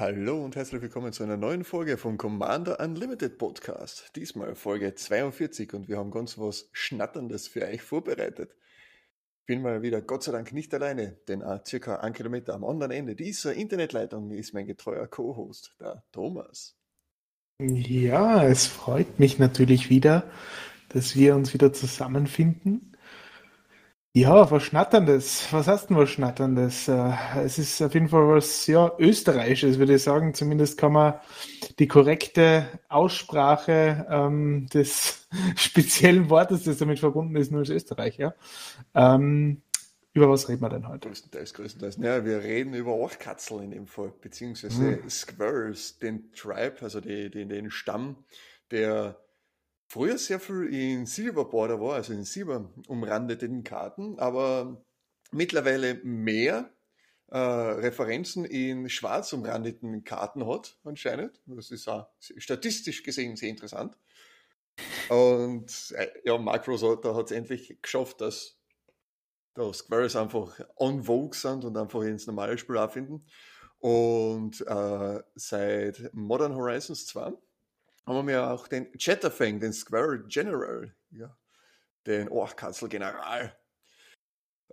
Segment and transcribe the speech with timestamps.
[0.00, 4.12] Hallo und herzlich willkommen zu einer neuen Folge vom Commander Unlimited Podcast.
[4.16, 8.56] Diesmal Folge 42 und wir haben ganz was Schnatterndes für euch vorbereitet.
[9.44, 13.14] Bin mal wieder Gott sei Dank nicht alleine, denn circa ein Kilometer am anderen Ende
[13.14, 16.79] dieser Internetleitung ist mein getreuer Co-Host, der Thomas.
[17.60, 20.24] Ja, es freut mich natürlich wieder,
[20.88, 22.90] dass wir uns wieder zusammenfinden
[24.12, 25.46] ja, was Schnatterndes.
[25.52, 26.88] Was heißt denn was Schnatterndes?
[26.88, 27.12] Äh,
[27.44, 30.34] es ist auf jeden Fall was ja, Österreichisches, würde ich sagen.
[30.34, 31.14] Zumindest kann man
[31.78, 38.34] die korrekte Aussprache ähm, des speziellen Wortes, das damit verbunden ist, nur als Österreicher.
[38.96, 39.62] Ähm,
[40.12, 41.08] über was reden wir denn heute?
[41.08, 41.96] Größtenteils, größtenteils.
[41.98, 45.08] Ja, wir reden über Orchkatzel in dem Fall, beziehungsweise hm.
[45.08, 48.24] Squirrels, den Tribe, also die, die, den Stamm,
[48.70, 49.20] der
[49.86, 54.84] früher sehr viel in Silver Border war, also in Silber umrandeten Karten, aber
[55.32, 56.70] mittlerweile mehr
[57.28, 61.40] äh, Referenzen in schwarz umrandeten Karten hat, anscheinend.
[61.46, 63.96] Das ist auch statistisch gesehen sehr interessant.
[65.08, 68.59] Und äh, ja, Mark Rosotta hat es endlich geschafft, dass
[69.54, 73.24] da Squares einfach on vogue sind und einfach ins normale Spiel auch finden.
[73.78, 77.32] Und äh, seit Modern Horizons 2
[78.06, 81.36] haben wir auch den Chatterfang, den Squirrel General, ja,
[82.06, 83.56] den Orchkatzel General.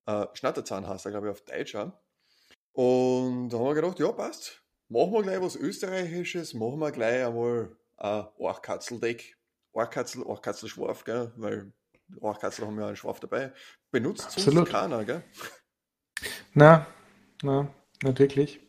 [0.05, 1.73] Äh, Schnatterzahn heißt er, glaube ich, auf Deutsch.
[1.73, 1.97] Ja.
[2.73, 4.63] Und da haben wir gedacht, ja, passt.
[4.89, 9.37] Machen wir gleich was Österreichisches, machen wir gleich einmal ein Orchkatzel-Deck.
[9.73, 11.73] Orchkatzel, Orchkatzel-Schwarf, gell, weil
[12.19, 13.51] Orchkatzel haben ja einen Schwarf dabei.
[13.91, 14.69] Benutzt Absolut.
[14.69, 15.23] sonst keiner, gell?
[16.53, 16.87] Na,
[17.43, 17.67] na,
[18.03, 18.59] nicht wirklich.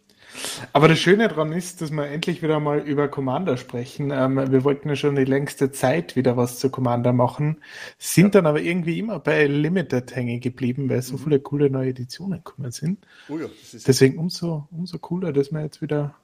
[0.72, 4.10] Aber das Schöne daran ist, dass wir endlich wieder mal über Commander sprechen.
[4.10, 7.62] Ähm, wir wollten ja schon die längste Zeit wieder was zu Commander machen,
[7.98, 8.40] sind ja.
[8.40, 11.18] dann aber irgendwie immer bei Limited hängen geblieben, weil so mhm.
[11.20, 13.06] viele coole neue Editionen gekommen sind.
[13.28, 13.46] Oh ja,
[13.86, 16.14] Deswegen umso, umso cooler, dass wir jetzt wieder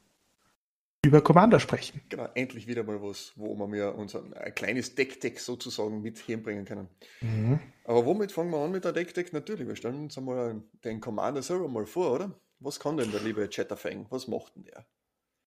[1.05, 2.01] über Commander sprechen.
[2.09, 6.65] Genau, endlich wieder mal was, wo wir mir unser ein kleines Deck-Deck sozusagen mit hinbringen
[6.65, 6.89] können.
[7.21, 7.61] Mhm.
[7.85, 9.33] Aber womit fangen wir an mit der Deck-Deck?
[9.33, 12.31] Natürlich, wir stellen uns einmal den Commander selber mal vor, oder?
[12.61, 14.07] Was kann denn der liebe Chatterfang?
[14.11, 14.87] Was macht denn der?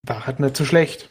[0.02, 1.10] War halt nicht so schlecht.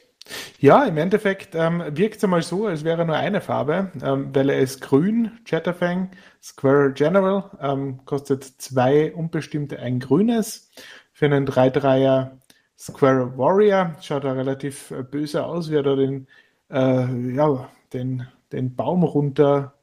[0.59, 4.49] Ja, im Endeffekt ähm, wirkt es einmal so, als wäre nur eine Farbe, ähm, weil
[4.49, 10.69] er ist grün, Chatterfang, Square General, ähm, kostet zwei unbestimmte, ein grünes.
[11.13, 12.37] Für einen 3-3er
[12.77, 16.27] Square Warrior schaut er relativ äh, böse aus, wie er da den,
[16.69, 19.73] äh, ja, den, den Baum runter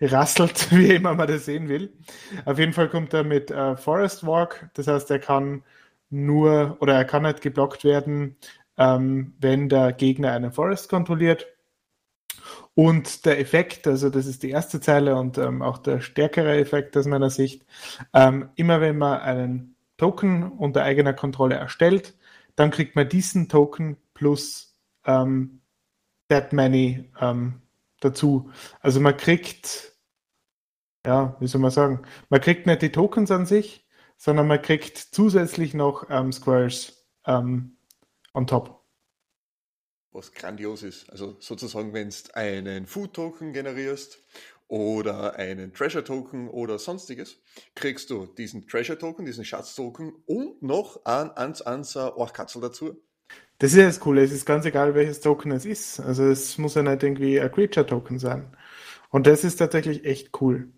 [0.00, 1.92] rasselt, wie immer man das sehen will.
[2.44, 5.62] Auf jeden Fall kommt er mit äh, Forest Walk, das heißt, er kann
[6.10, 8.36] nur oder er kann halt geblockt werden,
[8.78, 11.46] ähm, wenn der Gegner einen Forest kontrolliert.
[12.74, 16.96] Und der Effekt, also das ist die erste Zeile und ähm, auch der stärkere Effekt
[16.96, 17.64] aus meiner Sicht,
[18.12, 22.14] ähm, immer wenn man einen Token unter eigener Kontrolle erstellt,
[22.56, 25.60] dann kriegt man diesen Token plus ähm,
[26.28, 27.62] that many ähm,
[28.00, 28.50] dazu.
[28.80, 29.94] Also man kriegt
[31.06, 34.96] ja, wie soll man sagen, man kriegt nicht die Tokens an sich, sondern man kriegt
[34.98, 37.76] zusätzlich noch ähm, Squares ähm,
[38.32, 38.82] on top.
[40.12, 41.10] Was grandios ist.
[41.10, 44.18] Also sozusagen, wenn du einen Food-Token generierst
[44.68, 47.40] oder einen Treasure-Token oder sonstiges,
[47.74, 53.00] kriegst du diesen Treasure-Token, diesen Schatz-Token und noch ein 1-1er Orchkatzel dazu.
[53.58, 56.00] Das ist ja das Coole, es ist ganz egal, welches Token es ist.
[56.00, 58.56] Also es muss ja nicht irgendwie ein Creature-Token sein.
[59.10, 60.72] Und das ist tatsächlich echt cool.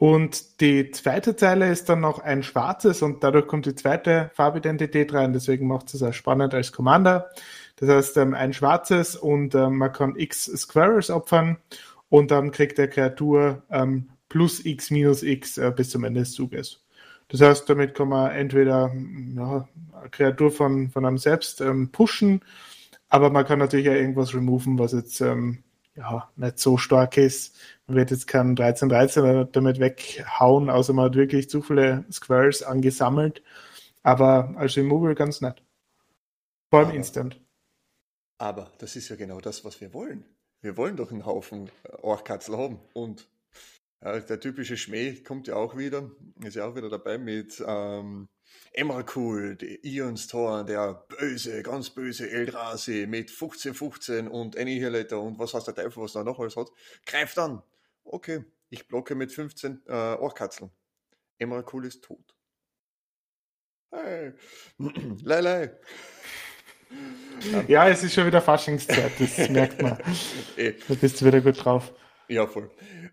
[0.00, 5.12] Und die zweite Zeile ist dann noch ein schwarzes und dadurch kommt die zweite Farbidentität
[5.12, 5.34] rein.
[5.34, 7.30] Deswegen macht es auch spannend als Commander.
[7.76, 11.58] Das heißt, ähm, ein schwarzes und ähm, man kann x Squares opfern
[12.10, 16.32] und dann kriegt der Kreatur ähm, plus x minus x äh, bis zum Ende des
[16.32, 16.84] Zuges.
[17.28, 18.92] Das heißt, damit kann man entweder
[19.36, 22.42] ja, eine Kreatur von, von einem selbst ähm, pushen,
[23.08, 25.62] aber man kann natürlich auch irgendwas removen, was jetzt ähm,
[25.96, 27.56] ja, nicht so stark ist.
[27.86, 33.42] Man wird jetzt keinen 13-13 damit weghauen, außer man hat wirklich zu viele Squares angesammelt.
[34.02, 35.62] Aber als Removal ganz nett.
[36.70, 37.40] Vor allem aber, Instant.
[38.38, 40.24] Aber das ist ja genau das, was wir wollen.
[40.60, 41.70] Wir wollen doch einen Haufen
[42.02, 42.80] Orchkatzel haben.
[42.92, 43.28] Und
[44.02, 46.10] ja, der typische Schmäh kommt ja auch wieder,
[46.42, 48.28] ist ja auch wieder dabei mit ähm,
[48.72, 55.66] Emrakul, Ions Tor, der böse, ganz böse Eldrasi mit 1515 und Annihilator und was heißt
[55.66, 56.68] der Teufel, was da noch alles hat,
[57.04, 57.62] greift an.
[58.04, 60.70] Okay, ich blocke mit 15 äh, Orchkatzeln.
[61.38, 62.34] Emrakul ist tot.
[63.90, 64.32] Hey,
[65.22, 65.78] lei, lei.
[67.68, 69.98] Ja, es ist schon wieder Faschingszeit, das merkt man.
[70.56, 70.74] Eh.
[70.88, 71.92] Da bist du wieder gut drauf.
[72.28, 72.70] Ja, voll.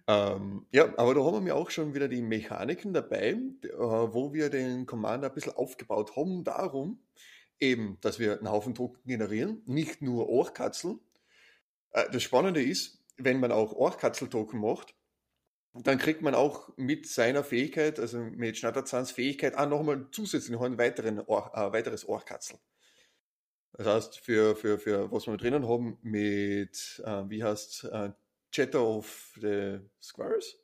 [0.07, 4.49] Ähm, ja, aber da haben wir auch schon wieder die Mechaniken dabei, äh, wo wir
[4.49, 6.99] den Commander ein bisschen aufgebaut haben, darum
[7.59, 10.99] eben, dass wir einen Haufen Token generieren, nicht nur Orchkatzeln.
[11.91, 14.93] Äh, das Spannende ist, wenn man auch Orchkatzel-Token macht,
[15.73, 20.61] dann kriegt man auch mit seiner Fähigkeit, also mit Schnatterzahns Fähigkeit, auch nochmal zusätzlich noch
[20.61, 22.57] ein weiteren Or äh, weiteres Orchkatzel.
[23.77, 28.09] Das heißt, für, für, für was wir drinnen haben mit, äh, wie heißt äh,
[28.51, 30.57] Chatter of the Squares?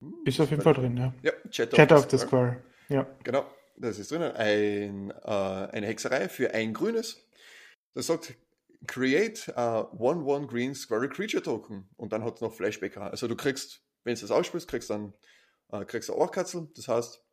[0.00, 1.12] Hm, ist auf jeden Fall drin, ja.
[1.22, 2.62] Ja, Chatter, Chatter of, the, Square.
[2.88, 3.06] Ja.
[3.24, 3.44] Genau,
[3.76, 4.32] das ist drinnen.
[4.32, 7.26] Ein, äh, eine Hexerei für ein grünes.
[7.94, 8.34] Das sagt,
[8.86, 11.88] create a 1-1 green square creature token.
[11.96, 13.10] Und dann hat es noch Flashbacker.
[13.10, 15.14] Also du kriegst, wenn du das ausspielst, kriegst du dann
[15.72, 16.68] äh, kriegst du Orchkatzel.
[16.76, 17.24] Das heißt,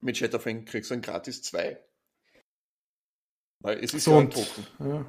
[0.00, 1.82] mit Shatterfang kriegst du ein gratis 2.
[3.62, 4.66] Weil es ist so ja ein Token.
[4.80, 5.06] Ja.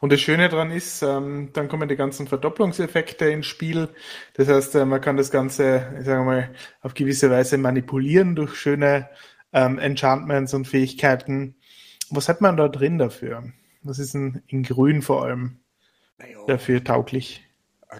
[0.00, 3.88] Und das Schöne daran ist, ähm, dann kommen die ganzen Verdopplungseffekte ins Spiel.
[4.34, 8.54] Das heißt, äh, man kann das Ganze, ich sage mal, auf gewisse Weise manipulieren durch
[8.54, 9.10] schöne
[9.52, 11.56] ähm, Enchantments und Fähigkeiten.
[12.10, 13.52] Was hat man da drin dafür?
[13.82, 15.60] Was ist denn in Grün vor allem
[16.18, 17.42] naja, dafür tauglich?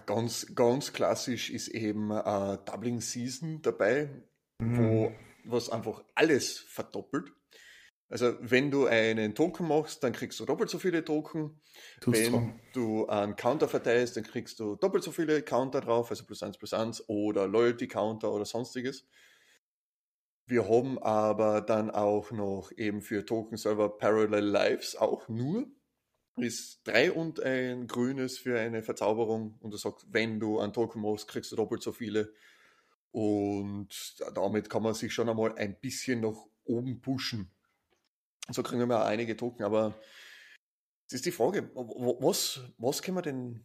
[0.06, 4.10] Ganz, ganz klassisch ist eben äh, Doubling Season dabei,
[4.58, 4.78] mm.
[4.78, 5.12] wo
[5.44, 7.32] was einfach alles verdoppelt.
[8.08, 11.60] Also wenn du einen Token machst, dann kriegst du doppelt so viele Token.
[12.00, 12.60] Tust wenn dran.
[12.72, 16.56] du einen Counter verteilst, dann kriegst du doppelt so viele Counter drauf, also plus eins
[16.56, 19.06] plus eins oder Loyalty Counter oder sonstiges.
[20.46, 25.66] Wir haben aber dann auch noch eben für Token Server Parallel Lives auch nur
[26.38, 31.00] ist drei und ein grünes für eine Verzauberung und er sagt, wenn du einen Token
[31.00, 32.32] machst, kriegst du doppelt so viele.
[33.10, 37.50] Und damit kann man sich schon einmal ein bisschen nach oben pushen.
[38.50, 40.00] So kriegen wir auch einige Token, aber
[41.08, 43.64] es ist die Frage, was, was können wir denn,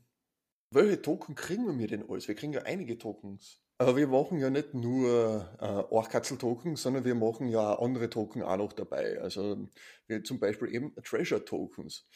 [0.72, 2.28] welche Token kriegen wir denn alles?
[2.28, 3.62] Wir kriegen ja einige Tokens.
[3.78, 8.57] Aber wir machen ja nicht nur äh, Orchkatzel-Token, sondern wir machen ja andere Token auch
[8.57, 9.19] noch dabei.
[9.19, 9.68] Also
[10.06, 12.07] wir zum Beispiel eben Treasure-Tokens.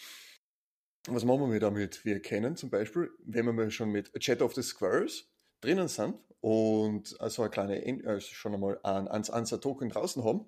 [1.08, 2.06] Was machen wir damit?
[2.06, 5.28] Wir kennen zum Beispiel, wenn wir schon mit Chat of the Squares
[5.60, 10.46] drinnen sind und also eine kleine, also schon einmal ein Answer-Token draußen haben,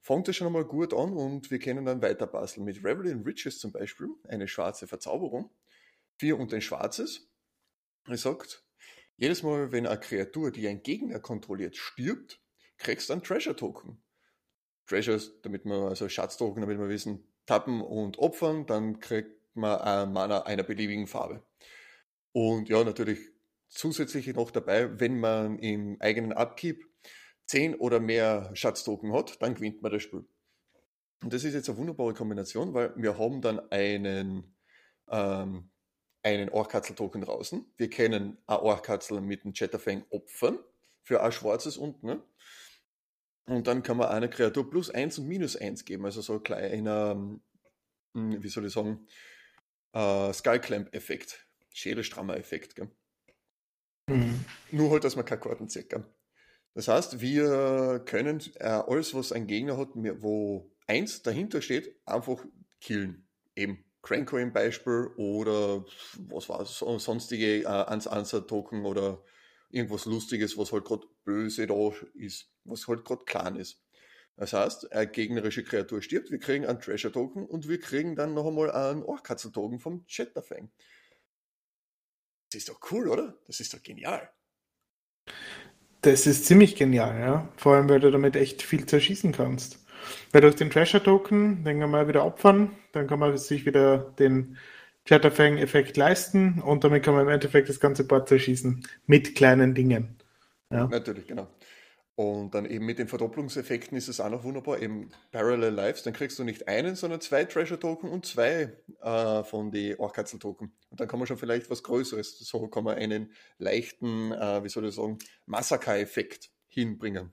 [0.00, 2.64] fängt das schon einmal gut an und wir können dann weiter basteln.
[2.64, 5.50] Mit Revel in Riches zum Beispiel, eine schwarze Verzauberung,
[6.16, 7.28] vier und ein schwarzes.
[8.06, 8.64] Er sagt,
[9.16, 12.40] jedes Mal, wenn eine Kreatur, die ein Gegner kontrolliert, stirbt,
[12.78, 14.00] kriegst du einen Treasure-Token.
[14.86, 20.12] Treasures, damit wir, also Schatztoken, damit wir wissen, tappen und opfern, dann kriegt man ein
[20.12, 21.42] Mana einer beliebigen Farbe.
[22.32, 23.18] Und ja, natürlich
[23.68, 26.84] zusätzlich noch dabei, wenn man im eigenen Upkeep
[27.48, 30.24] 10 oder mehr Schatztoken hat, dann gewinnt man das Spiel.
[31.22, 34.56] Und das ist jetzt eine wunderbare Kombination, weil wir haben dann einen,
[35.08, 35.70] ähm,
[36.22, 37.64] einen Orchkatzel-Token draußen.
[37.76, 40.58] Wir kennen ein Orchkatzel mit einem Chatterfang opfern
[41.02, 42.06] für ein schwarzes unten.
[42.06, 42.22] Ne?
[43.46, 46.42] Und dann kann man einer Kreatur plus 1 und minus 1 geben, also so ein
[46.42, 47.12] kleiner,
[48.14, 49.08] hm, wie soll ich sagen,
[49.92, 52.74] äh, Skullclamp-Effekt, Schädelstrammer-Effekt.
[54.06, 54.44] Mhm.
[54.70, 55.88] Nur halt, dass man keine Karten zieht.
[55.88, 56.04] Gell?
[56.74, 62.44] Das heißt, wir können äh, alles, was ein Gegner hat, wo eins dahinter steht, einfach
[62.80, 63.26] killen.
[63.56, 65.84] Eben Cranko im Beispiel oder
[66.18, 69.22] was war es, sonstige äh, Answer-Token oder
[69.70, 73.82] irgendwas Lustiges, was halt gerade böse da ist, was halt gerade klein ist.
[74.36, 78.46] Das heißt, eine gegnerische Kreatur stirbt, wir kriegen einen Treasure-Token und wir kriegen dann noch
[78.46, 80.70] einmal einen Orchkatzel-Token vom Chatterfang.
[82.50, 83.36] Das ist doch cool, oder?
[83.46, 84.30] Das ist doch genial.
[86.02, 87.48] Das ist ziemlich genial, ja.
[87.56, 89.84] Vor allem, weil du damit echt viel zerschießen kannst.
[90.32, 94.56] Weil durch den Treasure-Token, den kann man wieder opfern, dann kann man sich wieder den
[95.06, 98.86] Chatterfang-Effekt leisten und damit kann man im Endeffekt das ganze Board zerschießen.
[99.06, 100.16] Mit kleinen Dingen.
[100.70, 100.86] Ja.
[100.86, 101.48] Natürlich, genau.
[102.18, 106.12] Und dann eben mit den Verdopplungseffekten ist es auch noch wunderbar, eben Parallel Lives, dann
[106.12, 110.72] kriegst du nicht einen, sondern zwei Treasure Token und zwei äh, von die Orchkatzel Token.
[110.90, 114.68] Und dann kann man schon vielleicht was Größeres, so kann man einen leichten, äh, wie
[114.68, 117.30] soll ich sagen, Massaker-Effekt hinbringen.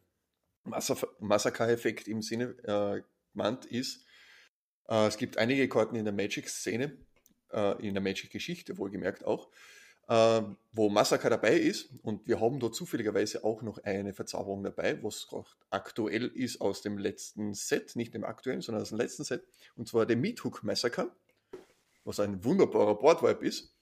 [0.65, 3.01] Massaker-Effekt im Sinne äh,
[3.33, 4.05] gemeint ist,
[4.87, 6.95] äh, es gibt einige Karten in der Magic-Szene,
[7.51, 9.49] äh, in der Magic-Geschichte wohlgemerkt auch,
[10.07, 11.89] äh, wo Massaker dabei ist.
[12.03, 15.27] Und wir haben da zufälligerweise auch noch eine Verzauberung dabei, was
[15.69, 19.43] aktuell ist aus dem letzten Set, nicht dem aktuellen, sondern aus dem letzten Set.
[19.75, 21.12] Und zwar der Meathook Massacre,
[22.03, 23.74] was ein wunderbarer Boardwipe ist.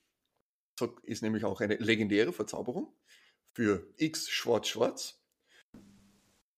[1.03, 2.93] Ist nämlich auch eine legendäre Verzauberung
[3.51, 5.19] für X Schwarz-Schwarz.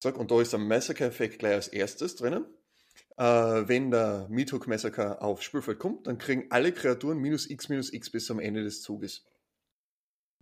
[0.03, 2.45] Und da ist der Massacre-Effekt gleich als erstes drinnen.
[3.17, 3.23] äh,
[3.67, 8.09] wenn der Meathook Massacre aufs Spielfeld kommt, dann kriegen alle Kreaturen minus x minus x
[8.09, 9.25] bis zum Ende des Zuges.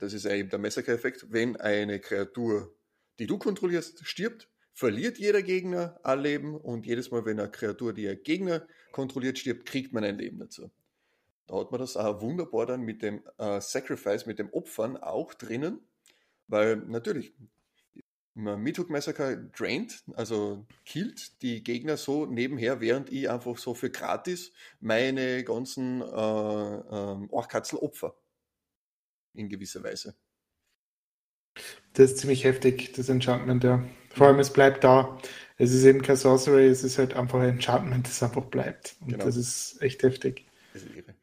[0.04, 1.28] Das ist eben der Massacre-Effekt.
[1.32, 2.76] Wenn eine Kreatur,
[3.20, 7.94] die du kontrollierst, stirbt, verliert jeder Gegner ein Leben und jedes Mal, wenn eine Kreatur,
[7.94, 10.70] die ein Gegner kontrolliert, stirbt, kriegt man ein Leben dazu.
[11.48, 15.34] Da hat man das auch wunderbar dann mit dem äh, Sacrifice, mit dem Opfern auch
[15.34, 15.80] drinnen,
[16.48, 17.34] weil natürlich,
[18.34, 24.52] Meathook Massacre draint, also killt die Gegner so nebenher, während ich einfach so für gratis
[24.82, 28.18] meine ganzen äh, äh, Orchkatzel opfer.
[29.34, 30.16] In gewisser Weise.
[31.94, 33.84] Das ist ziemlich heftig, das Enchantment, ja.
[34.14, 35.20] Vor allem, es bleibt da.
[35.58, 38.96] Es ist eben kein Sorcery, es ist halt einfach ein Enchantment, das einfach bleibt.
[39.02, 39.26] Und genau.
[39.26, 40.46] das ist echt heftig.
[40.74, 41.16] Das ist irre.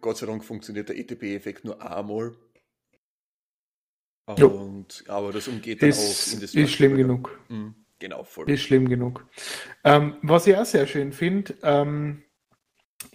[0.00, 2.36] Gott sei Dank funktioniert der ETB-Effekt nur einmal
[4.26, 7.40] und, aber das umgeht dann ist, auch in das Ist schlimm genug.
[7.48, 8.48] Mhm, genau, voll.
[8.50, 9.26] Ist schlimm genug.
[9.84, 12.22] Ähm, was ich auch sehr schön finde, ähm,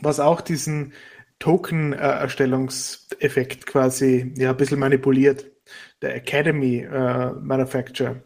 [0.01, 0.93] was auch diesen
[1.39, 5.45] Token-Erstellungseffekt quasi ja, ein bisschen manipuliert.
[6.01, 8.23] Der Academy äh, Manufacture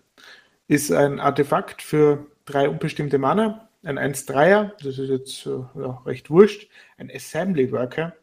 [0.67, 6.29] ist ein Artefakt für drei unbestimmte Mana, ein 1-3er, das ist jetzt äh, ja, recht
[6.29, 8.15] wurscht, ein Assembly Worker.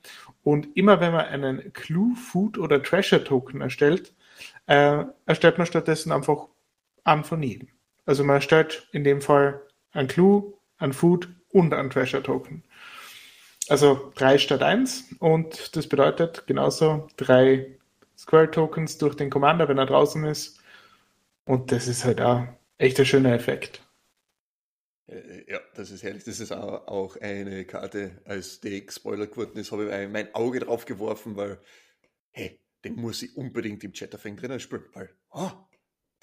[0.43, 4.15] Und immer wenn man einen Clue, Food oder Treasure Token erstellt,
[4.67, 6.47] äh, erstellt man stattdessen einfach
[7.05, 7.69] an von jedem.
[8.07, 9.61] Also man erstellt in dem Fall
[9.93, 12.63] ein Clue, ein Food und ein Treasure Token.
[13.69, 17.79] Also drei statt eins und das bedeutet genauso drei
[18.17, 20.61] Square Tokens durch den Commander, wenn er draußen ist.
[21.45, 22.47] Und das ist halt auch
[22.79, 23.83] echt ein schöner Effekt.
[25.07, 26.25] Äh, ja, das ist herrlich.
[26.25, 30.85] Das ist auch eine Karte, als die Spoiler geworden ist, habe ich mein Auge drauf
[30.85, 31.61] geworfen, weil,
[32.31, 35.51] hey, den muss ich unbedingt im Chatterfang drinnen spielen, weil, oh,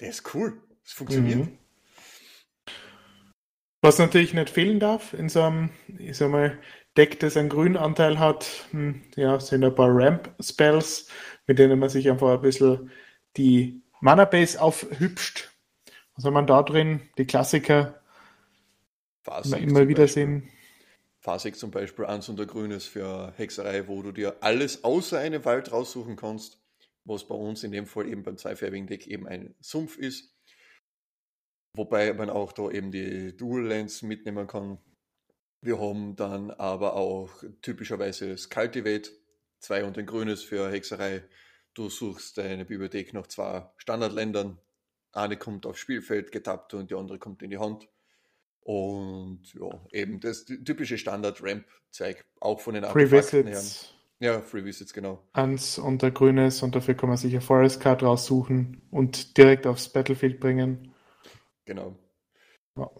[0.00, 1.38] der ist cool, es funktioniert.
[1.38, 1.58] Mhm.
[3.82, 6.58] Was natürlich nicht fehlen darf in so einem, ich sag mal,
[6.96, 11.08] Deck, das einen grünen Anteil hat, hm, ja, sind ein paar Ramp-Spells,
[11.46, 12.90] mit denen man sich einfach ein bisschen
[13.36, 15.52] die Mana-Base aufhübscht.
[16.14, 17.02] Was haben wir da drin?
[17.18, 18.00] Die Klassiker,
[19.26, 20.48] die wir immer wieder sehen.
[21.20, 25.44] Phasik zum Beispiel, eins und der Grünes für Hexerei, wo du dir alles außer einem
[25.44, 26.62] Wald raussuchen kannst,
[27.04, 30.32] was bei uns in dem Fall eben beim zweifärbigen Deck eben ein Sumpf ist.
[31.74, 34.78] Wobei man auch da eben die Dual Lens mitnehmen kann.
[35.60, 37.30] Wir haben dann aber auch
[37.62, 39.10] typischerweise das Cultivate,
[39.58, 41.24] zwei und ein Grünes für Hexerei.
[41.74, 44.58] Du suchst deine Bibliothek nach zwei Standardländern.
[45.12, 47.88] Eine kommt aufs Spielfeld getappt und die andere kommt in die Hand.
[48.60, 53.62] Und ja, eben das typische Standard-Ramp-Zeug, auch von den Free Artefakten her.
[54.18, 55.22] Ja, Free Visits, genau.
[55.34, 59.66] Eins und der grünes und dafür kann man sich eine Forest Card raussuchen und direkt
[59.66, 60.94] aufs Battlefield bringen.
[61.66, 61.96] Genau.
[62.76, 62.90] Ja.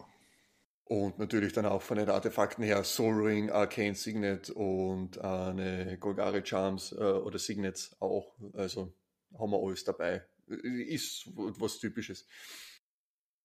[0.89, 6.45] Und natürlich dann auch von den Artefakten her Soul Ring, Arcane Signet und eine Golgari
[6.45, 8.33] Charms äh, oder Signets auch.
[8.53, 8.93] Also
[9.37, 10.23] haben wir alles dabei.
[10.47, 12.25] Ist was Typisches.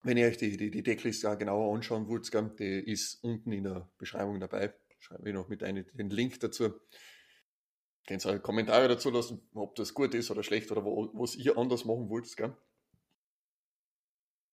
[0.03, 3.91] Wenn ihr euch die, die, die Deckliste genauer anschauen wollt, die ist unten in der
[3.99, 4.73] Beschreibung dabei.
[5.01, 6.73] Schreibe ich noch mit ein, den Link dazu.
[8.07, 11.59] Könnt ihr Kommentare dazu lassen, ob das gut ist oder schlecht oder wo, was ihr
[11.59, 12.29] anders machen wollt.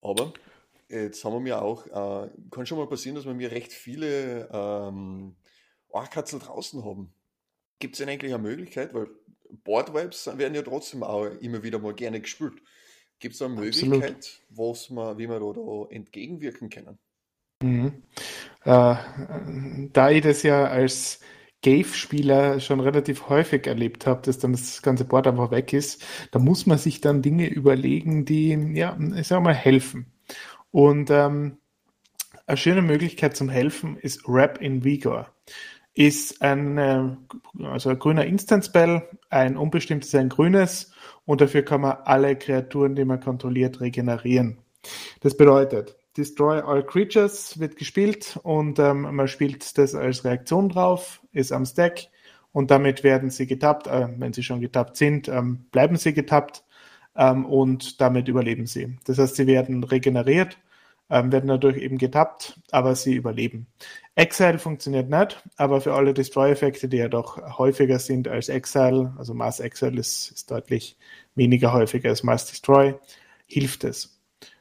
[0.01, 0.34] Aber
[0.89, 4.50] jetzt haben wir mir auch, äh, kann schon mal passieren, dass wir mir recht viele
[4.51, 5.36] ähm,
[5.89, 7.13] Orchkatzel draußen haben.
[7.79, 9.08] Gibt es denn eigentlich eine Möglichkeit, weil
[9.63, 12.62] Boardwipes werden ja trotzdem auch immer wieder mal gerne gespielt.
[13.19, 16.98] Gibt es eine Möglichkeit, was man, wie wir da, da entgegenwirken können?
[17.62, 18.03] Mhm.
[18.63, 18.96] Äh,
[19.93, 21.19] da ich das ja als
[21.62, 26.39] Gave-Spieler schon relativ häufig erlebt habe, dass dann das ganze Board einfach weg ist, da
[26.39, 30.05] muss man sich dann Dinge überlegen, die, ja, ich sag mal, helfen.
[30.71, 31.57] Und ähm,
[32.45, 35.29] eine schöne Möglichkeit zum Helfen ist Wrap in Vigor.
[35.93, 37.15] Ist ein, äh,
[37.63, 40.91] also ein grüner Instant-Spell, ein unbestimmtes, ein grünes
[41.25, 44.59] und dafür kann man alle Kreaturen, die man kontrolliert, regenerieren.
[45.21, 51.21] Das bedeutet, Destroy All Creatures wird gespielt und ähm, man spielt das als Reaktion drauf,
[51.31, 52.07] ist am Stack
[52.51, 53.88] und damit werden sie getappt.
[53.88, 56.63] Äh, wenn sie schon getappt sind, ähm, bleiben sie getappt
[57.19, 58.97] ähm, und damit überleben sie.
[59.03, 60.57] Das heißt, sie werden regeneriert,
[61.09, 63.67] ähm, werden dadurch eben getappt, aber sie überleben.
[64.15, 69.33] Exile funktioniert nicht, aber für alle Destroy-Effekte, die ja doch häufiger sind als Exile, also
[69.33, 70.97] Mass Exile ist, ist deutlich
[71.35, 72.95] weniger häufiger als Mass Destroy,
[73.47, 74.17] hilft es.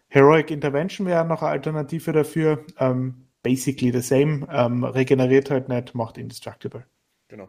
[0.08, 2.64] Heroic Intervention wäre noch eine Alternative dafür.
[2.78, 4.46] Ähm, basically the same.
[4.50, 6.84] Ähm, regeneriert halt nicht, macht indestructible.
[7.28, 7.48] Genau.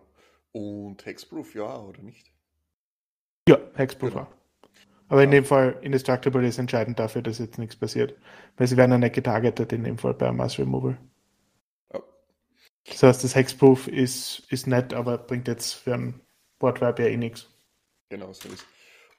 [0.51, 2.31] Und Hexproof ja, oder nicht?
[3.47, 4.27] Ja, Hexproof genau.
[5.09, 5.25] Aber ja.
[5.25, 8.15] in dem Fall, Indestructible ist entscheidend dafür, dass jetzt nichts passiert.
[8.57, 10.97] Weil sie werden ja nicht getargetet in dem Fall bei Mass Removal.
[12.85, 16.21] Das heißt, das Hexproof ist, ist nett, aber bringt jetzt für ein
[16.57, 17.49] Boardwipe ja eh nichts.
[18.09, 18.65] Genau, so ist.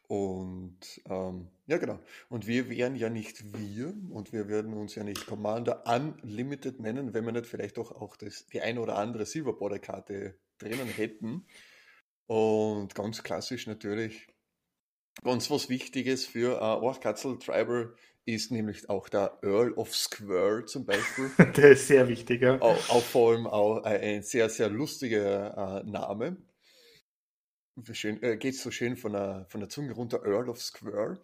[0.09, 0.79] Und
[1.09, 2.01] ähm, ja, genau.
[2.29, 7.15] Und wir wären ja nicht wir und wir würden uns ja nicht Commander Unlimited nennen,
[7.15, 11.47] wenn wir nicht vielleicht doch auch das, die eine oder andere Silverborder-Karte drinnen hätten.
[12.27, 14.27] Und ganz klassisch natürlich,
[15.23, 17.95] ganz was Wichtiges für äh, Orchkatzel Tribal
[18.27, 21.31] ist nämlich auch der Earl of Square zum Beispiel.
[21.57, 22.61] der ist sehr wichtig, ja.
[22.61, 26.37] Auch, auch vor allem auch ein sehr, sehr lustiger äh, Name
[27.93, 31.21] schön, äh, geht so schön von der, von der Zunge runter, Earl of Square.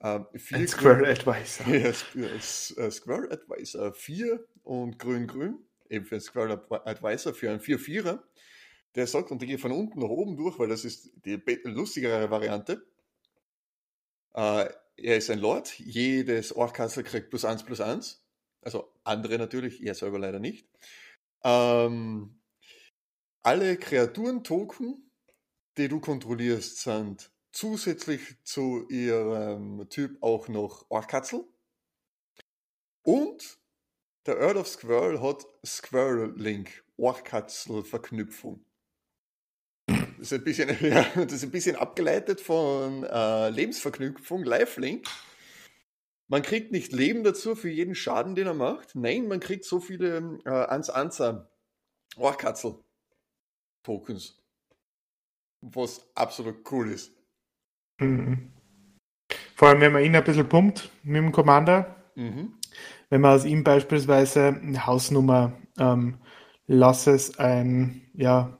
[0.00, 1.66] Ähm, Ein Square Advisor.
[1.72, 5.58] Ja, äh, Square Advisor 4 und grün-grün,
[5.88, 8.20] eben für ein Square Advisor, für einen 4-4er.
[8.94, 12.30] Der sagt, und der geht von unten nach oben durch, weil das ist die lustigere
[12.30, 12.84] Variante.
[14.34, 18.24] Äh, er ist ein Lord, jedes Orkastel kriegt plus 1 plus 1.
[18.62, 20.68] Also andere natürlich, er selber leider nicht.
[21.42, 22.40] Ähm,
[23.42, 25.10] alle Kreaturen-Token
[25.78, 31.44] die du kontrollierst, sind zusätzlich zu ihrem Typ auch noch Orkatzel.
[33.02, 33.58] Und
[34.26, 38.64] der Earl of Squirrel hat Squirrel Link, Orkatzel-Verknüpfung.
[40.22, 45.08] Das ist ein bisschen, ja, das ist ein bisschen abgeleitet von äh, Lebensverknüpfung, Lifelink.
[46.28, 48.94] Man kriegt nicht Leben dazu für jeden Schaden, den er macht.
[48.94, 51.50] Nein, man kriegt so viele äh, ans Anza
[52.14, 54.38] Orkatzel-Tokens
[55.60, 57.10] was absolut cool ist.
[57.98, 58.52] Mhm.
[59.56, 62.60] Vor allem, wenn man ihn ein bisschen pumpt mit dem Commander, mhm.
[63.10, 66.20] wenn man aus ihm beispielsweise eine Hausnummer ähm,
[66.66, 68.56] lass es ein, ja,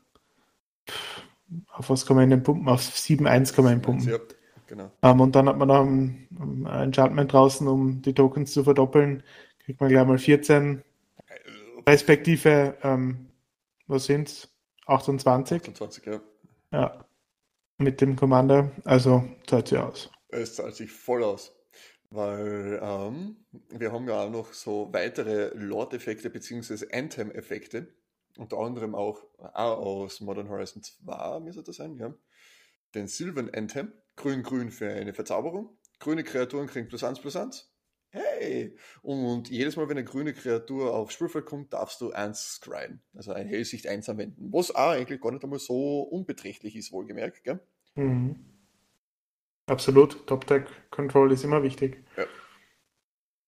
[1.69, 2.69] auf was kann man ihn pumpen?
[2.69, 4.09] Auf 7.1 kann man ihn pumpen.
[4.09, 4.19] Ja,
[4.67, 4.91] genau.
[5.03, 9.23] Ähm, und dann hat man noch ein, ein Enchantment draußen, um die Tokens zu verdoppeln.
[9.65, 10.83] Kriegt man gleich mal 14,
[11.87, 13.29] respektive, ähm,
[13.87, 14.49] was sind's?
[14.87, 15.63] 28?
[15.63, 16.21] 28, ja.
[16.73, 17.05] Ja,
[17.79, 18.71] mit dem Commander.
[18.85, 20.11] Also zahlt sich aus.
[20.29, 21.53] Es zahlt sich voll aus.
[22.11, 23.37] Weil ähm,
[23.71, 26.87] wir haben ja auch noch so weitere Lord-Effekte bzw.
[26.93, 27.89] Anthem-Effekte.
[28.39, 32.15] Unter anderem auch, auch aus Modern Horizon 2, müsste das sein, ja.
[32.95, 35.77] Den Sylvan Anthem, grün-grün für eine Verzauberung.
[35.99, 37.73] Grüne Kreaturen kriegen plus 1 plus 1
[38.13, 38.77] hey!
[39.01, 43.01] Und jedes Mal, wenn eine grüne Kreatur aufs Spielfeld kommt, darfst du eins scryen.
[43.15, 44.53] Also ein Hellsicht 1 anwenden.
[44.53, 47.61] Was auch eigentlich gar nicht einmal so unbeträchtlich ist, wohlgemerkt, gell?
[47.95, 48.37] Mhm.
[49.67, 50.27] Absolut.
[50.27, 52.05] Top-Deck-Control ist immer wichtig.
[52.17, 52.25] Ja.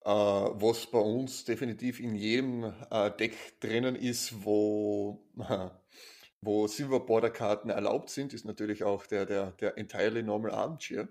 [0.07, 5.27] Uh, was bei uns definitiv in jedem uh, Deck drinnen ist, wo,
[6.43, 11.09] wo Silver Border Karten erlaubt sind, ist natürlich auch der, der, der Entirely Normal Armchair.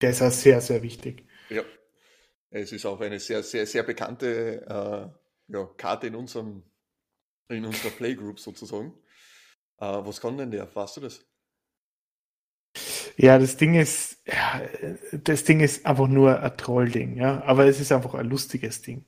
[0.00, 1.26] Der ist auch sehr, sehr wichtig.
[1.50, 1.64] Ja,
[2.50, 6.62] es ist auch eine sehr, sehr, sehr bekannte äh, ja, Karte in, unserem,
[7.48, 8.94] in unserer Playgroup sozusagen.
[9.78, 10.72] Äh, was kann denn der?
[10.72, 11.26] Weißt du das?
[13.16, 14.60] Ja, das Ding ist, ja,
[15.12, 19.04] das Ding ist einfach nur ein Trollding, ja, aber es ist einfach ein lustiges Ding.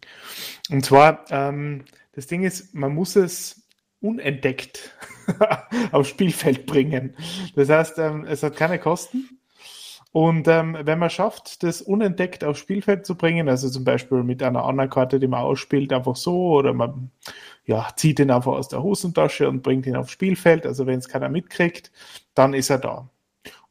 [0.71, 3.67] Und zwar, ähm, das Ding ist, man muss es
[4.01, 4.95] unentdeckt
[5.93, 7.17] aufs Spielfeld bringen.
[7.57, 9.29] Das heißt, ähm, es hat keine Kosten.
[10.13, 14.43] Und ähm, wenn man schafft, das unentdeckt aufs Spielfeld zu bringen, also zum Beispiel mit
[14.43, 17.11] einer anderen Karte, die man ausspielt, einfach so, oder man
[17.67, 21.09] ja, zieht ihn einfach aus der Hosentasche und bringt ihn aufs Spielfeld, also wenn es
[21.09, 21.93] keiner mitkriegt,
[22.35, 23.11] dann ist er da.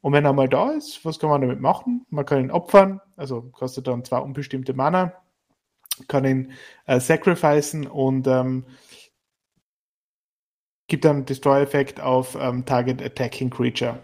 [0.06, 2.06] Und wenn er mal da ist, was kann man damit machen?
[2.12, 5.20] Man kann ihn opfern, also kostet dann zwar unbestimmte Mana,
[6.08, 6.52] kann ihn
[6.86, 8.68] äh, sacrificen und ähm,
[10.86, 13.98] gibt dann Destroy-Effekt auf ähm, Target Attacking Creature.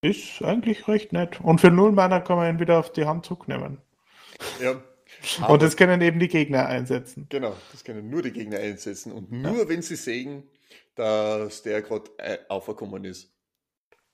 [0.00, 1.40] Ist eigentlich recht nett.
[1.40, 3.78] Und für null Mana kann man ihn wieder auf die Hand zurücknehmen.
[4.60, 4.82] Ja.
[5.46, 7.26] Und das können eben die Gegner einsetzen.
[7.28, 9.12] Genau, das können nur die Gegner einsetzen.
[9.12, 9.68] Und nur ja.
[9.68, 10.50] wenn sie sehen,
[10.96, 13.35] dass der gerade äh, aufgekommen ist.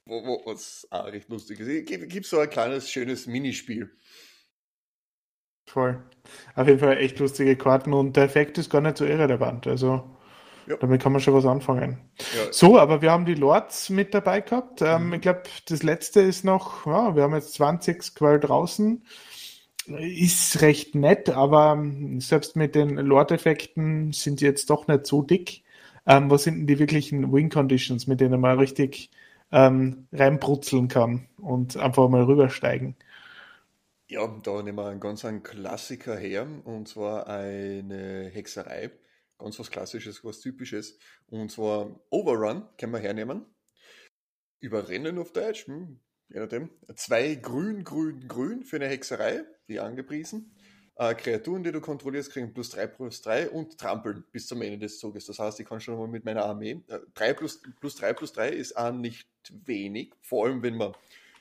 [0.05, 1.87] Wo, wo, was auch recht lustig ist.
[1.87, 3.97] Gibt so ein kleines, schönes Minispiel.
[5.67, 6.03] Voll.
[6.55, 9.67] Auf jeden Fall echt lustige Karten und der Effekt ist gar nicht so irrelevant.
[9.67, 10.17] Also
[10.67, 10.77] ja.
[10.77, 11.99] Damit kann man schon was anfangen.
[12.37, 12.53] Ja.
[12.53, 14.81] So, aber wir haben die Lords mit dabei gehabt.
[14.83, 15.15] Ähm, mhm.
[15.15, 19.05] Ich glaube, das letzte ist noch, ja, wir haben jetzt 20 Squall draußen.
[19.87, 21.85] Ist recht nett, aber
[22.19, 25.65] selbst mit den Lord-Effekten sind die jetzt doch nicht so dick.
[26.07, 29.11] Ähm, was sind denn die wirklichen Wing-Conditions, mit denen man richtig
[29.53, 32.97] ähm, reinbrutzeln kann und einfach mal rübersteigen?
[34.09, 38.91] Ja, da nehmen wir einen ganz einen Klassiker her, und zwar eine Hexerei
[39.43, 40.99] ganz was Klassisches, was Typisches.
[41.27, 43.45] Und zwar Overrun können wir hernehmen.
[44.61, 46.71] Überrennen auf Deutsch, hm, je nachdem.
[46.95, 50.55] Zwei grün, grün, grün für eine Hexerei, die angepriesen.
[51.03, 54.79] Äh, Kreaturen, die du kontrollierst, kriegen plus 3 plus 3 und trampeln bis zum Ende
[54.79, 55.27] des Zuges.
[55.27, 56.81] Das heißt, ich kann schon mal mit meiner Armee.
[56.87, 60.93] Äh, 3 plus, plus 3 plus 3 ist auch nicht wenig, vor allem wenn man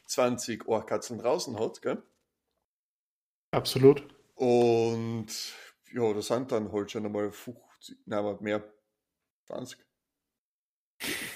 [0.07, 1.79] 20 Ohrkatzeln draußen hat.
[1.83, 2.01] Gell?
[3.51, 4.03] Absolut.
[4.33, 5.27] Und
[5.93, 8.63] ja, das sind dann halt schon einmal 50, nein, mehr
[9.45, 9.77] 20.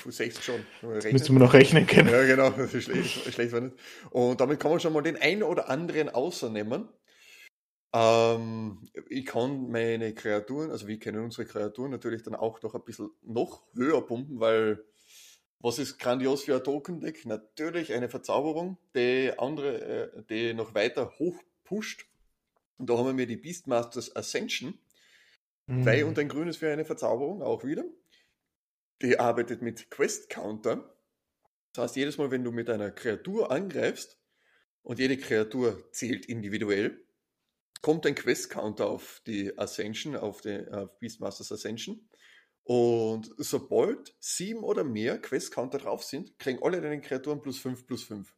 [0.03, 0.65] 60 schon.
[1.11, 2.09] Müsste man noch rechnen können.
[2.09, 3.75] Ja, genau, das ist schlecht, schlecht war nicht.
[4.09, 6.89] Und damit kann man schon mal den einen oder anderen außernehmen.
[7.93, 12.83] Ähm, ich kann meine Kreaturen, also wir kennen unsere Kreaturen natürlich dann auch noch ein
[12.83, 14.83] bisschen noch höher pumpen, weil
[15.59, 17.25] was ist grandios für ein Token-Deck?
[17.25, 22.05] Natürlich eine Verzauberung, die andere, äh, die noch weiter hoch pusht.
[22.77, 24.77] Und da haben wir die Beastmasters Ascension.
[25.67, 25.83] Mhm.
[25.83, 27.83] Drei und ein grünes für eine Verzauberung, auch wieder.
[29.01, 30.95] Die arbeitet mit Quest Counter.
[31.73, 34.19] Das heißt, jedes Mal, wenn du mit einer Kreatur angreifst
[34.83, 37.04] und jede Kreatur zählt individuell,
[37.81, 42.07] kommt ein Quest Counter auf die Ascension, auf die auf Beastmasters Ascension.
[42.63, 47.85] Und sobald sieben oder mehr Quest Counter drauf sind, kriegen alle deine Kreaturen plus 5
[47.85, 48.33] plus 5.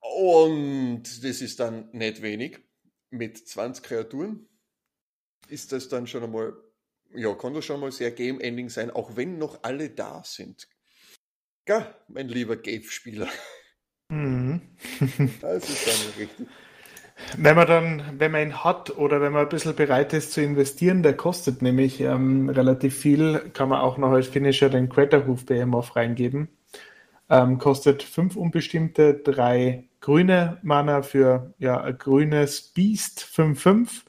[0.00, 2.58] Und das ist dann nicht wenig.
[3.10, 4.48] Mit 20 Kreaturen
[5.48, 6.54] ist das dann schon einmal
[7.14, 10.68] ja, kann das schon mal sehr Game-Ending sein, auch wenn noch alle da sind.
[11.66, 13.28] Ja, mein lieber Gave-Spieler.
[14.08, 14.76] Mhm.
[15.40, 16.46] das ist dann richtig.
[17.36, 20.42] Wenn man dann, wenn man ihn hat oder wenn man ein bisschen bereit ist zu
[20.42, 25.46] investieren, der kostet nämlich ähm, relativ viel, kann man auch noch als Finisher den Craterhoof
[25.46, 26.48] Behemoth reingeben.
[27.30, 34.02] Ähm, kostet fünf unbestimmte, drei grüne Mana für ja, ein grünes Beast 5-5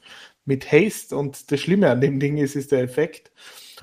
[0.44, 3.32] mit Haste und das Schlimme an dem Ding ist, ist der Effekt.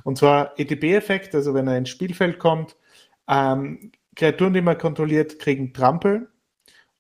[0.04, 2.76] Und zwar ETB-Effekt, also wenn er ins Spielfeld kommt,
[3.28, 6.30] ähm, Kreaturen, die man kontrolliert, kriegen Trampel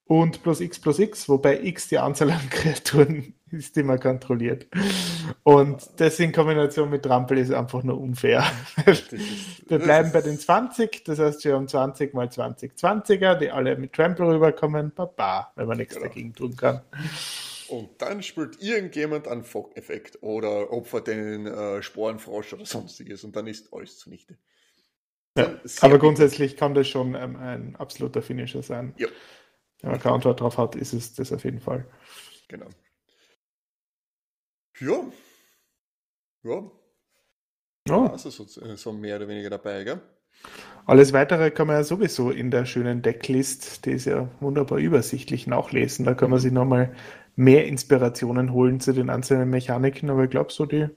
[0.05, 4.67] und plus X plus X, wobei X die Anzahl an Kreaturen ist, die man kontrolliert.
[5.43, 8.43] Und das in Kombination mit Trampel ist einfach nur unfair.
[9.67, 13.77] Wir bleiben bei den 20, das heißt, wir haben 20 mal 20 20er, die alle
[13.77, 14.91] mit Trample rüberkommen.
[14.93, 16.07] Baba, wenn man nichts genau.
[16.07, 16.81] dagegen tun kann.
[17.69, 23.47] Und dann spielt irgendjemand einen Fog-Effekt oder opfert den äh, Sporenfrosch oder sonstiges und dann
[23.47, 24.37] ist alles zunichte.
[25.37, 28.93] Ja, aber grundsätzlich kann das schon ähm, ein absoluter Finisher sein.
[28.97, 29.07] Ja.
[29.83, 31.85] Wenn man keine Antwort drauf hat, ist es das auf jeden Fall.
[32.47, 32.69] Genau.
[34.79, 35.03] Ja.
[36.43, 36.71] Ja.
[37.87, 38.11] Ja.
[38.11, 40.01] Also so, so mehr oder weniger dabei, gell?
[40.85, 45.47] Alles weitere kann man ja sowieso in der schönen Decklist, die ist ja wunderbar übersichtlich,
[45.47, 46.05] nachlesen.
[46.05, 46.95] Da kann man sich nochmal
[47.35, 50.87] mehr Inspirationen holen zu den einzelnen Mechaniken, aber ich glaube, so die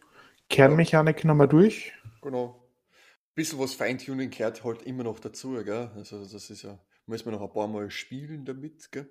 [0.49, 1.93] Kernmechaniken haben wir durch.
[2.23, 2.63] Genau.
[2.91, 5.91] Ein bisschen was Feintuning gehört halt immer noch dazu, gell?
[5.97, 9.09] Also das ist ja, muss man noch ein paar Mal spielen damit, gell?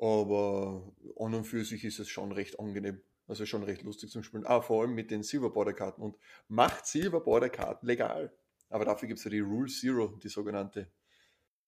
[0.00, 3.00] Aber an und für sich ist es schon recht angenehm.
[3.26, 4.46] Also schon recht lustig zum Spielen.
[4.46, 6.02] Auch vor allem mit den Silverborder-Karten.
[6.02, 6.16] Und
[6.48, 8.32] macht Silverborder-Karten legal.
[8.68, 10.90] Aber dafür gibt es ja die Rule Zero, die sogenannte,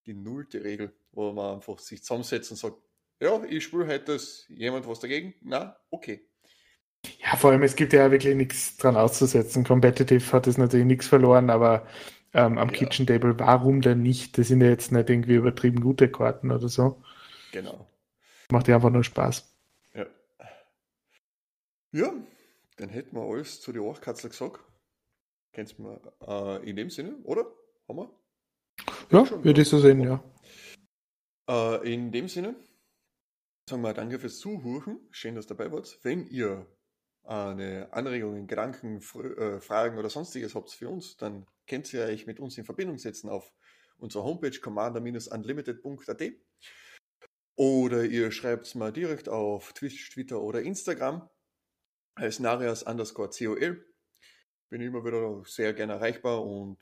[0.06, 2.78] die nullte Regel, wo man einfach sich zusammensetzt und sagt,
[3.20, 5.34] ja, ich spiele heute das, jemand was dagegen?
[5.42, 6.28] Na, okay.
[7.20, 9.64] Ja, vor allem, es gibt ja wirklich nichts dran auszusetzen.
[9.64, 11.86] Competitive hat es natürlich nichts verloren, aber
[12.34, 12.74] ähm, am ja.
[12.74, 14.36] Kitchen Table, warum denn nicht?
[14.36, 17.02] Das sind ja jetzt nicht irgendwie übertrieben gute Karten oder so.
[17.52, 17.88] Genau.
[18.50, 19.48] Macht ja einfach nur Spaß.
[19.94, 20.06] Ja.
[21.92, 22.12] Ja,
[22.76, 24.60] dann hätten wir alles zu der Orchkatzel gesagt.
[25.52, 27.46] Kennst du äh, in dem Sinne, oder?
[27.88, 28.10] Haben wir?
[29.10, 30.22] Ja, ja würde ich so sehen, ja.
[31.48, 32.56] Äh, in dem Sinne
[33.70, 34.98] sagen wir danke fürs Zuhören.
[35.10, 36.00] Schön, dass ihr dabei wart.
[36.02, 36.66] Wenn ihr
[37.24, 42.38] eine Anregungen, Gedanken, äh, Fragen oder sonstiges habt für uns, dann könnt ihr euch mit
[42.38, 43.52] uns in Verbindung setzen auf
[43.98, 46.32] unserer Homepage commander-unlimited.at
[47.56, 51.28] oder ihr schreibt es mal direkt auf Twitch, Twitter oder Instagram
[52.16, 53.86] als Narias underscore COL.
[54.70, 56.78] Bin immer wieder sehr gerne erreichbar und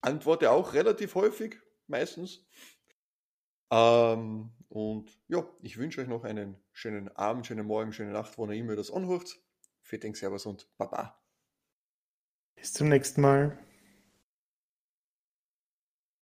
[0.00, 2.46] antworte auch relativ häufig, meistens.
[3.70, 8.46] Ähm, und ja, ich wünsche euch noch einen schönen Abend, schönen Morgen, schöne Nacht, wo
[8.46, 9.36] ihr immer das anhört.
[9.82, 11.20] Fitting, Servus und Baba.
[12.54, 13.58] Bis zum nächsten Mal.